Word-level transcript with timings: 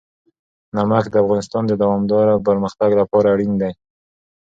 نمک 0.75 1.05
د 1.11 1.15
افغانستان 1.23 1.63
د 1.67 1.73
دوامداره 1.83 2.43
پرمختګ 2.47 2.89
لپاره 3.01 3.27
اړین 3.33 3.53
دي. 3.61 3.71